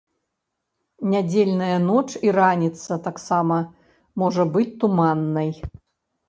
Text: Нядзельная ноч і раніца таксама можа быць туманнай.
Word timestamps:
Нядзельная 1.11 1.75
ноч 1.89 2.05
і 2.29 2.31
раніца 2.37 2.97
таксама 3.09 3.57
можа 4.23 4.43
быць 4.57 4.67
туманнай. 4.87 5.49